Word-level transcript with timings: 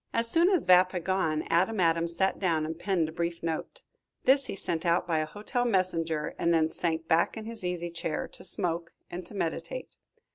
As 0.15 0.27
soon 0.27 0.49
as 0.49 0.65
Vapp 0.65 0.93
had 0.93 1.03
gone, 1.03 1.43
Adam 1.51 1.79
Adams 1.79 2.15
sat 2.17 2.39
down 2.39 2.65
and 2.65 2.79
penned 2.79 3.09
a 3.09 3.11
brief 3.11 3.43
note. 3.43 3.83
This 4.23 4.47
he 4.47 4.55
sent 4.55 4.83
out 4.83 5.05
by 5.05 5.19
a 5.19 5.27
hotel 5.27 5.63
messenger, 5.63 6.33
and 6.39 6.51
then 6.51 6.71
sank 6.71 7.07
back 7.07 7.37
in 7.37 7.45
his 7.45 7.63
easy 7.63 7.91
chair, 7.91 8.27
to 8.29 8.43
smoke 8.43 8.93
and 9.11 9.23
to 9.27 9.35
meditate. 9.35 9.95